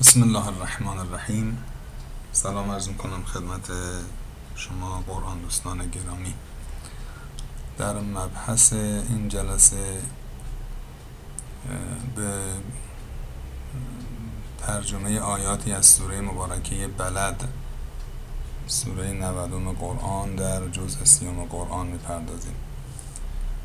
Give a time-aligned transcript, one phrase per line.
[0.00, 1.64] بسم الله الرحمن الرحیم.
[2.32, 3.70] سلام عرض کنم خدمت
[4.54, 6.34] شما قرآن دوستان گرامی.
[7.78, 10.02] در مبحث این جلسه
[12.16, 12.42] به
[14.66, 17.48] ترجمه آیاتی از سوره مبارکه بلد
[18.66, 22.56] سوره 90 قرآن در جزء سیوم قرآن می‌پردازیم.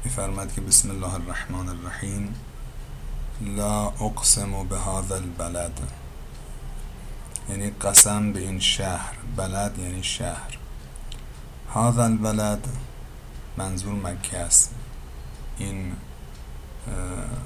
[0.04, 2.36] میفرماد که بسم الله الرحمن الرحیم.
[3.42, 6.05] لا اقسم به هذا البلد.
[7.50, 10.58] یعنی قسم به این شهر بلد یعنی شهر.
[11.74, 12.68] هذا البلد
[13.58, 14.74] منظور مکه است.
[15.58, 15.94] این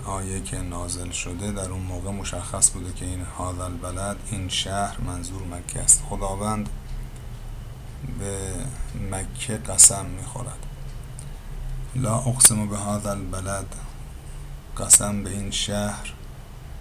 [0.05, 5.01] آیه که نازل شده در اون موقع مشخص بوده که این هذا البلد این شهر
[5.01, 6.03] منظور مکه است.
[6.09, 6.69] خداوند
[8.19, 8.53] به
[9.11, 10.65] مکه قسم می‌خورد.
[11.95, 13.75] لا اقسم به هذا البلد
[14.77, 16.13] قسم به این شهر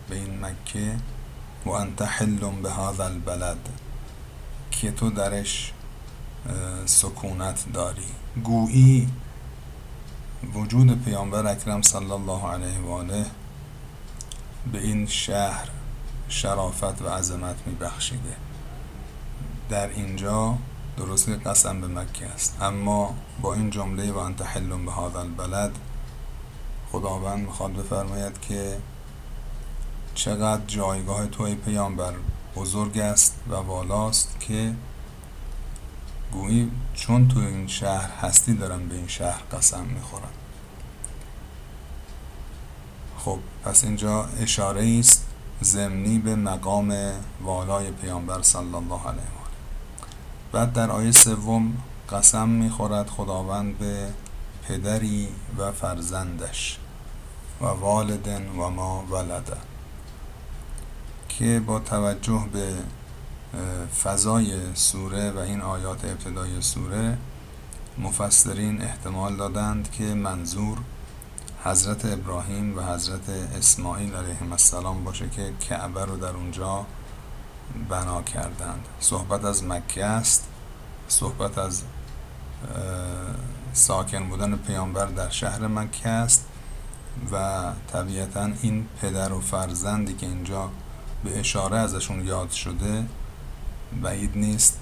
[0.09, 0.97] به این مکه.
[1.67, 3.69] و انت حل به هذا البلد
[4.71, 5.73] که تو درش
[6.87, 8.07] سکونت داری.
[8.45, 9.09] گویی
[10.55, 13.27] وجود پیامبر اکرم صلی الله علیه و آله
[14.73, 15.69] به این شهر
[16.29, 18.37] شرافت و عظمت میبخشیده.
[19.71, 20.59] در اینجا
[20.97, 22.57] درست قسم به مکه است.
[22.61, 25.79] اما با این جمله و انت حل به هذا البلد
[26.93, 28.79] خداوند می‌خواد بفرماید که
[30.19, 32.13] چقدر جایگاه تو پیامبر
[32.57, 34.75] بزرگ است و والاست که
[36.33, 40.33] گویی چون تو این شهر هستی دارم به این شهر قسم می‌خورم
[43.19, 45.27] خب پس اینجا اشاره است
[45.61, 46.97] زمینی به مقام
[47.41, 49.49] والای پیامبر صلی الله علیه و
[50.53, 54.09] بعد در آیه سوم قسم می‌خورد خداوند به
[54.69, 56.79] پدری و فرزندش
[57.61, 59.78] و والدن و ما ولده.
[61.39, 62.75] که با توجه به
[64.03, 67.19] فضای سوره و این آیات ابتدای سوره
[67.99, 70.79] مفسرین احتمال دادند که منظور
[71.65, 76.87] حضرت ابراهیم و حضرت اسماعیل علیهم السلام باشه که کعبه رو در اونجا
[77.89, 78.89] بنا کردند.
[79.01, 80.49] صحبت از مکه است
[81.09, 81.83] صحبت از
[83.73, 86.45] ساکن بودن پیامبر در شهر مکه است
[87.33, 90.71] و طبیعتا این پدر و فرزندی که اینجا
[91.25, 93.07] به اشاره ازشون یاد شده
[94.03, 94.79] بعید نیست.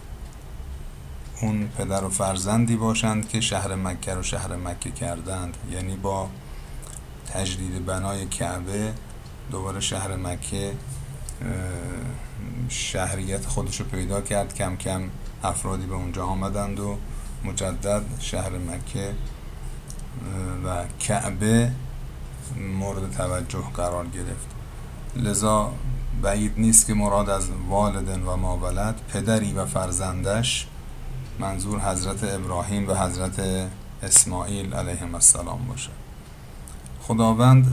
[1.41, 5.57] اون پدر و فرزندی باشند که شهر مکه رو شهر مکه کردند.
[5.71, 6.29] یعنی با
[7.33, 8.95] تجدید بنای کعبه
[9.51, 10.73] دوباره شهر مکه
[12.69, 14.55] شهریت خودش رو پیدا کرد.
[14.55, 15.03] کم کم
[15.45, 16.99] افرادی به اونجا آمدند و
[17.45, 19.15] مجدد شهر مکه
[20.65, 21.73] و کعبه
[22.79, 24.47] مورد توجه قرار گرفت.
[25.17, 25.73] لذا
[26.23, 30.67] بعید نیست که مراد از والدن و ماولد پدری و فرزندش
[31.39, 33.69] منظور حضرت ابراهیم و حضرت
[34.03, 35.91] اسماعیل علیهم السلام باشه.
[37.03, 37.67] خداوند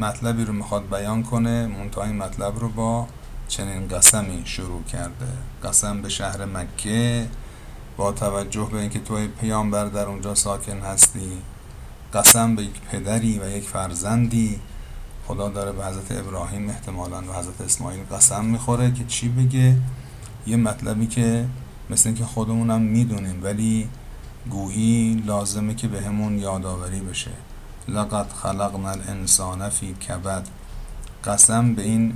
[0.00, 3.06] مطلبی رو می‌خواد بیان کنه منتها این مطلب رو با
[3.48, 5.26] چنین قسمی شروع کرده.
[5.64, 7.28] قسم به شهر مکه
[7.96, 11.32] با توجه به اینکه توی پیامبر در اونجا ساکن هستی.
[12.14, 14.60] قسم به یک پدری و یک فرزندی.
[15.28, 19.76] خدا داره به حضرت ابراهیم احتمالا و حضرت اسماعیل قسم می‌خوره که چی بگه؟
[20.46, 21.46] یه مطلبی که
[21.90, 23.88] مثل اینکه خودمونم می‌دونیم ولی
[24.50, 27.30] گویی لازمه که به همون یادآوری بشه.
[27.88, 30.48] لقد خلقنا الانسان فی کبد.
[31.24, 32.14] قسم به این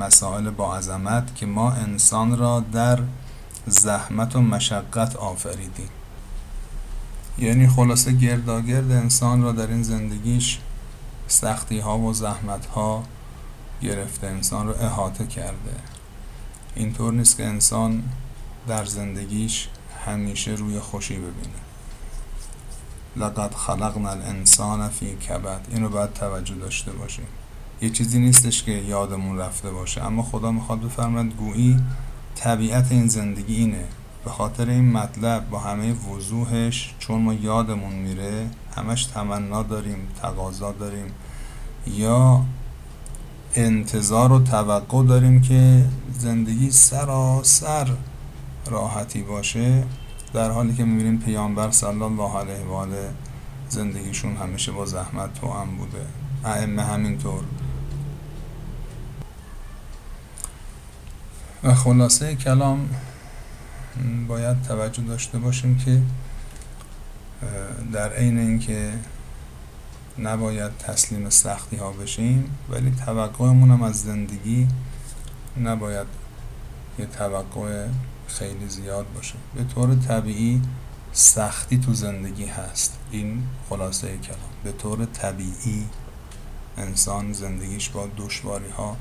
[0.00, 2.98] مسائل با عظمت که ما انسان را در
[3.66, 5.88] زحمت و مشقت آفریدیم.
[7.38, 10.58] یعنی خلاصه گرداگرد انسان را در این زندگیش
[11.28, 13.04] سختی ها و زحمت ها
[13.82, 15.74] گرفته انسان رو احاطه کرده.
[16.74, 18.02] اینطور نیست که انسان
[18.68, 19.68] در زندگیش
[20.06, 21.58] همیشه روی خوشی ببینه.
[23.16, 25.60] لقد خلقنا الانسان فی کبد.
[25.70, 27.26] اینو باید توجه داشته باشیم.
[27.80, 31.80] یه چیزی نیستش که یادمون رفته باشه اما خدا می‌خواد بفرمد گویی
[32.34, 33.84] طبیعت این زندگی اینه.
[34.24, 40.72] به خاطر این مطلب با همه وضوحش چون ما یادمون میره همش تمنا داریم تقاضا
[40.72, 41.12] داریم.
[41.86, 42.44] یا
[43.54, 45.84] انتظار و توقع داریم که
[46.18, 47.88] زندگی سراسر
[48.66, 49.84] راحتی باشه
[50.32, 53.10] در حالی که می‌بینیم پیامبر صلی الله علیه و آله
[53.68, 56.06] زندگیشون همیشه با زحمت تو هم بوده.
[56.44, 57.42] ائمه همینطور.
[61.64, 62.88] و خلاصه کلام
[64.28, 66.02] باید توجه داشته باشیم که
[67.92, 68.92] در عین اینکه
[70.18, 74.68] نباید تسلیم سختی ها بشیم ولی توقعمون هم از زندگی
[75.62, 76.06] نباید
[76.98, 77.86] یه توقع
[78.28, 79.34] خیلی زیاد باشه.
[79.54, 80.62] به طور طبیعی
[81.12, 82.98] سختی تو زندگی هست.
[83.10, 84.38] این خلاصه کلام.
[84.64, 85.86] به طور طبیعی
[86.76, 88.96] انسان زندگیش با دشواری ها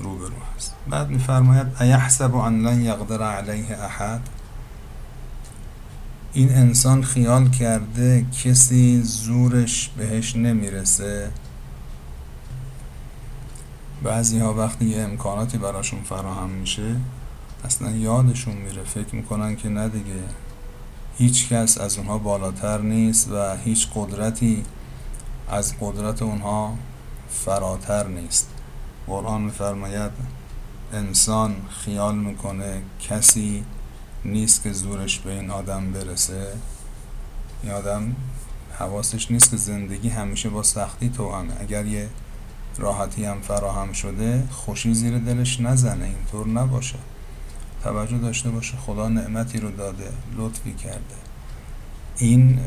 [0.00, 0.74] روبرو هست.
[0.90, 4.28] بعد میفرماید ایحسب ان لن یقدر علیه احد؟
[6.32, 11.30] این انسان خیال کرده کسی زورش بهش نمی‌رسه.
[14.02, 16.96] بعضی ها وقتی یه امکاناتی براشون فراهم میشه
[17.64, 20.22] اصلا یادشون میره فکر می‌کنن که نه دیگه.
[21.18, 24.64] هیچ کس از اونها بالاتر نیست و هیچ قدرتی
[25.50, 26.74] از قدرت اونها
[27.30, 28.48] فراتر نیست.
[29.06, 30.10] قرآن میفرماید
[30.92, 33.64] انسان خیال می‌کنه کسی
[34.24, 36.52] نیست که زورش به این آدم برسه.
[37.62, 38.16] این آدم
[38.78, 42.08] حواسش نیست که زندگی همیشه با سختی توامه اگر یه
[42.78, 46.04] راحتی هم فراهم شده خوشی زیر دلش نزنه.
[46.04, 46.98] اینطور نباشه.
[47.82, 51.16] توجه داشته باشه خدا نعمتی رو داده لطفی کرده.
[52.18, 52.58] این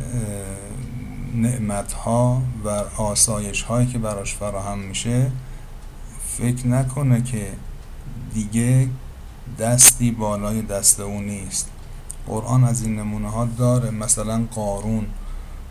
[1.36, 5.32] نعمت ها و آسایش هایی که براش فراهم میشه
[6.38, 7.54] فکر نکنه که
[8.34, 8.90] دیگه
[9.60, 11.70] دستی بالای دست او نیست.
[12.28, 15.06] قرآن از این نمونه ها داره مثلا قارون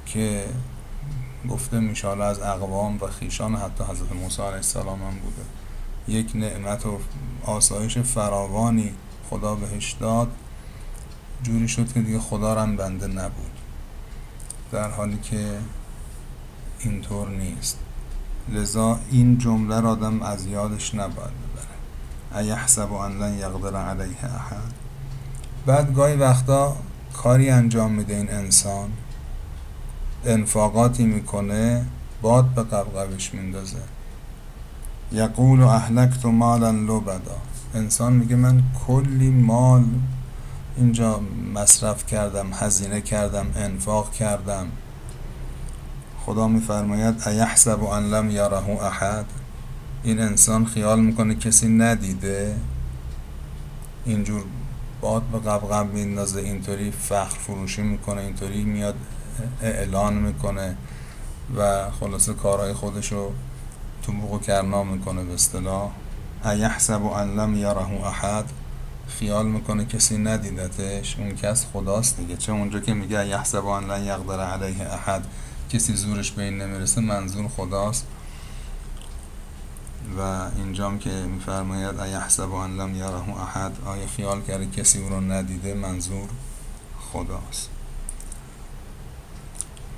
[0.06, 0.44] که
[1.50, 5.43] گفته میشه از اقوام و خیشان حتی حضرت موسی علیه السلام هم بوده.
[6.09, 6.99] یک نعمت و
[7.44, 8.93] آسایش فراوانی
[9.31, 10.29] خدا بهش داد.
[11.43, 13.58] جوری شد که دیگه خدا هم بنده نبود.
[14.73, 15.58] در حالی که
[16.81, 17.79] اینطور نیست.
[18.49, 24.73] لذا این جمله را آدم از یادش نباید ببره ایحسب ان لن یقدر علیه احد.
[25.67, 26.77] بعد گاهی وقتا
[27.15, 28.91] کاری انجام میده این انسان.
[30.25, 31.85] انفاقاتی می‌کنه
[32.23, 33.83] باد به قبقبش میندازه.
[35.12, 37.37] یقول اهلکت مالا لبدا.
[37.75, 39.85] انسان میگه من کلی مال
[40.77, 41.21] اینجا
[41.55, 44.67] مصرف کردم هزینه کردم انفاق کردم.
[46.27, 49.25] خدا میفرماید ایحسب ان لم یره احد؟
[50.03, 52.57] این انسان خیال می‌کنه کسی ندیده.
[54.05, 54.45] اینجور
[55.01, 58.95] باد به قبقب میندازه اینطوری فخر فروشی می‌کنه اینطوری میاد
[59.63, 60.77] اعلان می‌کنه
[61.57, 63.31] و خلاصه کارهای خودشو
[64.03, 65.91] تو بوق و کرنا می‌کنه به اصطلاح.
[66.45, 68.45] ایحسب ان لم یره احد؟
[69.09, 71.17] خیال می‌کنه کسی ندیدتش.
[71.19, 72.37] اون کس خداست دیگه.
[72.37, 75.27] چه اونجا که میگه ایحسب ان لن یقدر علیه احد؟
[75.73, 78.07] کسی زورش به این نمی‌رسه منظور خداست.
[80.19, 80.21] و
[80.57, 85.75] اینجام که میفرماید ایحسب ان لم یره احد آیا خیال کرده کسی او رو ندیده؟
[85.75, 86.29] منظور
[87.13, 87.71] خداست.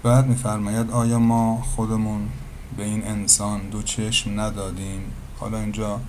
[0.02, 2.28] بعد میفرماید آیا ما خودمون
[2.76, 6.00] به این انسان دو چشم ندادیم؟ حالا اینجا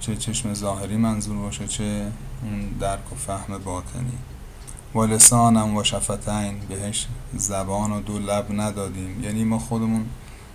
[0.00, 2.12] چه چشم ظاهری منظور باشه چه
[2.42, 4.18] اون درک و فهم باطنی.
[4.94, 9.24] و لسانم و شفتین بهش زبان و دو لب ندادیم.
[9.24, 10.06] یعنی ما خودمون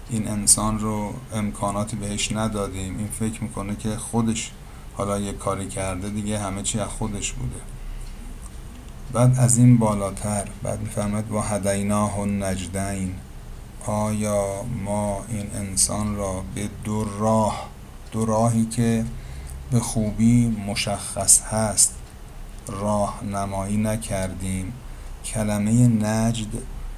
[0.09, 2.97] این انسان رو امکاناتی بهش ندادیم.
[2.97, 4.51] این فکر می‌کنه که خودش
[4.97, 7.61] حالا یه کاری کرده دیگه همه چی از خودش بوده.
[9.13, 13.15] بعد از این بالاتر بعد میفرمد و هدیناه و نجدین
[13.85, 17.69] آیا ما این انسان را به دو راه
[18.11, 19.05] دو راهی که
[19.71, 21.95] به خوبی مشخص هست
[22.67, 24.73] راه نمایی نکردیم.
[25.25, 26.47] کلمه نجد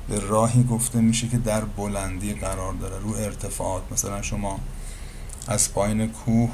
[0.09, 3.83] به راهی گفته میشه که در بلندی قرار داره رو ارتفاعات.
[3.91, 4.59] مثلا شما
[5.47, 6.49] از پایین کوه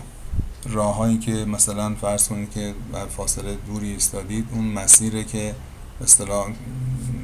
[0.70, 5.56] راههایی که مثلا فرض کنید که بر فاصله دوری ایستادید اون مسیره که
[6.02, 6.48] اصطلاح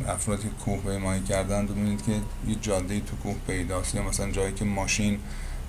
[0.07, 2.11] افرادی کوه پیمایی کردن ببینید که
[2.47, 3.95] یه جاده تو کوه پیداست.
[3.95, 5.19] یا مثلا جایی که ماشین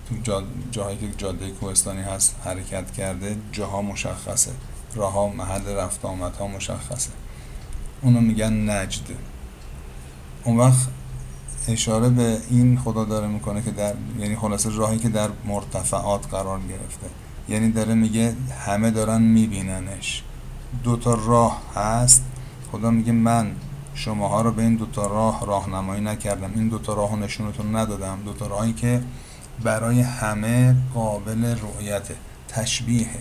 [0.08, 4.50] تو جاهایی که جاده کوهستانی هست حرکت کرده جاها مشخصه.
[4.95, 7.11] راه ها محل رفت آمد ها مشخصه.
[8.02, 9.07] اونو میگن نجد.
[10.45, 10.88] اون وقت
[11.68, 16.61] اشاره به این خدا داره می‌کنه که در یعنی خلاصه راهی که در مرتفعات قرار
[16.61, 17.07] گرفته.
[17.49, 20.23] یعنی داره میگه همه دارن میبیننش.
[20.83, 22.25] دو تا راه هست.
[22.73, 23.52] خدا میگه من
[23.95, 26.50] شماها رو به این دوتا راه راهنمایی نکردم.
[26.54, 28.18] این دوتا راه نشونتون ندادم.
[28.25, 29.02] دوتا راهی که
[29.62, 32.09] برای همه قابل رؤیت
[32.49, 33.21] تشبیهه.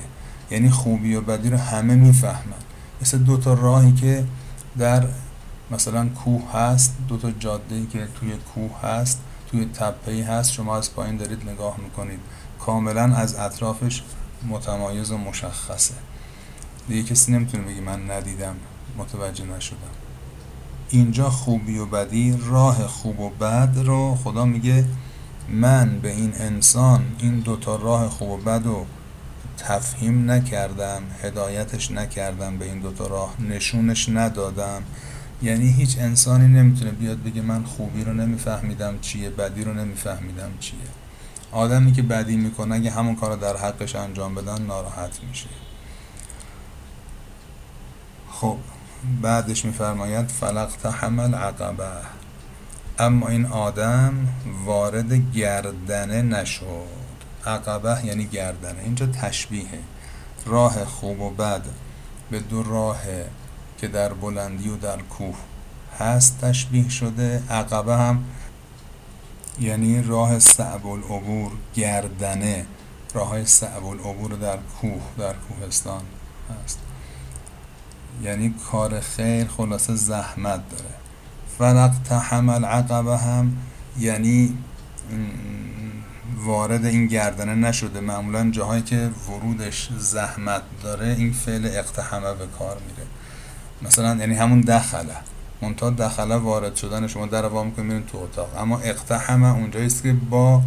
[0.51, 2.61] یعنی خوبی و بدی رو همه می‌فهمن.
[3.01, 4.25] مثل دو تا راهی که
[4.77, 5.07] در
[5.71, 10.77] مثلا کوه هست دو تا جاده ای که توی کوه هست توی تپه هست شما
[10.77, 12.19] از پایین دارید نگاه می‌کنید.
[12.59, 14.03] کاملا از اطرافش
[14.49, 15.93] متمایز و مشخصه.
[16.87, 18.55] دیگه کسی نمی‌تونه بگی من ندیدم
[18.97, 19.77] متوجه نشدم.
[20.89, 24.85] اینجا خوبی و بدی راه خوب و بد رو خدا میگه
[25.49, 28.85] من به این انسان این دوتا راه خوب و بد و
[29.57, 34.83] تفهیم نکردم هدایتش نکردم به این دوتا راه نشونش ندادم
[35.41, 40.79] یعنی هیچ انسانی نمی‌تونه بیاد بگه من خوبی رو نمیفهمیدم چیه بدی رو نمیفهمیدم چیه.
[41.51, 45.49] آدمی که بدی می‌کنه اگه همون کار در حقش انجام بدن ناراحت میشه.
[48.31, 48.57] خب
[49.21, 51.83] بعدش میفرماید فلق تحمل عقبه
[52.99, 54.27] اما این آدم
[54.65, 56.96] وارد گردنه نشد.
[57.47, 58.81] عقبه یعنی گردنه.
[58.83, 59.79] اینجا تشبیهه.
[60.45, 61.61] راه خوب و بد
[62.31, 62.99] به دو راه
[63.77, 65.37] که در بلندی و در کوه
[65.99, 67.43] هست تشبیه شده.
[67.49, 68.23] عقبه هم
[69.59, 72.65] یعنی راه صعب العبور گردنه.
[73.13, 76.01] راه های صعب العبور در کوه در کوهستان
[76.63, 76.79] هست.
[78.23, 80.93] یعنی کار خیر خلاصه زحمت داره.
[81.57, 83.57] فلق تحمل عقبه هم
[83.99, 84.57] یعنی
[86.45, 87.99] وارد این گردنه نشده.
[87.99, 93.07] معمولا جاهایی که ورودش زحمت داره این فعل اقتحمه به کار میره.
[93.81, 95.15] مثلا یعنی همون دخله.
[95.61, 98.57] منتها دخله وارد شدن شما در وا می‌کنید میرین تو اتاق.
[98.57, 100.61] اما اقتحمه اونجاییست که با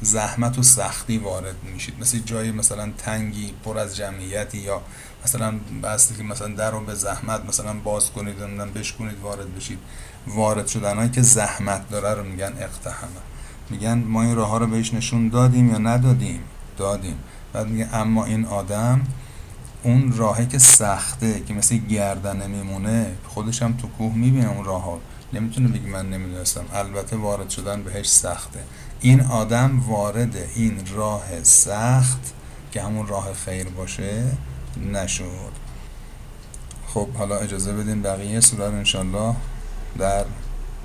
[0.00, 1.94] زحمت و سختی وارد میشید.
[2.00, 4.82] مثل جایی مثلا تنگی پر از جمعیتی یا
[5.24, 9.78] مثلا بسته که مثلا در رو به زحمت مثلا باز کنید نمی‌دونم بشکنید وارد بشید.
[10.26, 13.35] وارد شدن که زحمت داره رو میگن اقتحمه.
[13.70, 16.40] میگن ما این راه ها رو بهش نشون دادیم یا ندادیم؟
[16.76, 17.16] دادیم.
[17.52, 19.00] بعد میگه اما این آدم
[19.82, 24.82] اون راهی که سخته که مثل گردنه میمونه خودش هم تو کوه می‌بینه اون راه
[24.82, 25.00] ها
[25.32, 26.64] نمی‌تونه بگی من نمی‌دونستم.
[26.72, 28.60] البته وارد شدن بهش سخته.
[29.00, 32.32] این آدم وارد این راه سخت
[32.72, 34.24] که همون راه خیر باشه
[34.92, 35.52] نشد.
[36.86, 39.34] خب حالا اجازه بدین بقیه سوره انشالله
[39.98, 40.24] در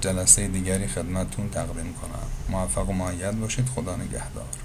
[0.01, 2.27] جلسه دیگری خدمتتون تقدیم کنم.
[2.49, 3.65] موفق و معید باشید.
[3.75, 4.60] خدا نگهدار.